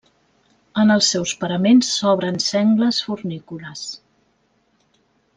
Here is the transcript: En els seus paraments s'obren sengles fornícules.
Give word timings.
En 0.83 0.93
els 0.93 1.09
seus 1.15 1.33
paraments 1.43 1.91
s'obren 1.97 2.41
sengles 2.45 3.01
fornícules. 3.09 3.83